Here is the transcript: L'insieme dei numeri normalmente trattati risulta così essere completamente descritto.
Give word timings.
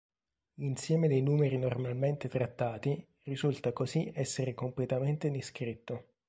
L'insieme 0.55 1.07
dei 1.07 1.21
numeri 1.21 1.59
normalmente 1.59 2.27
trattati 2.27 3.05
risulta 3.25 3.71
così 3.71 4.11
essere 4.15 4.55
completamente 4.55 5.29
descritto. 5.29 6.13